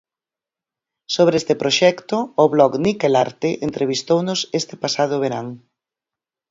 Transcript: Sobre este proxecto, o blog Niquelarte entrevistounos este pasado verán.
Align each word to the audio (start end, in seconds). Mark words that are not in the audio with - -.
Sobre 1.15 1.37
este 1.41 1.53
proxecto, 1.61 2.17
o 2.41 2.45
blog 2.53 2.71
Niquelarte 2.85 3.49
entrevistounos 3.67 4.39
este 4.59 4.75
pasado 4.83 5.15
verán. 5.23 5.47